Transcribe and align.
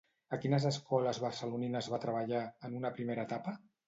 A 0.35 0.37
quines 0.43 0.63
escoles 0.69 1.19
barcelonines 1.23 1.89
va 1.95 1.99
treballar, 2.05 2.41
en 2.69 2.79
una 2.81 2.93
primera 2.97 3.27
etapa? 3.31 3.55